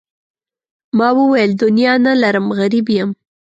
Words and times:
ما 0.97 1.09
وویل 1.19 1.51
دنیا 1.63 1.93
نه 2.05 2.13
لرم 2.21 2.47
غریب 2.57 2.87
یم. 2.97 3.09